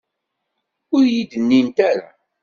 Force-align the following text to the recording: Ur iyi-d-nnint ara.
Ur 0.95 1.03
iyi-d-nnint 1.05 1.77
ara. 1.89 2.07